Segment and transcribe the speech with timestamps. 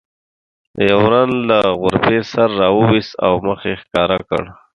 [0.89, 4.43] یو رند له غرفې سر راوویست او مخ یې ښکاره کړ.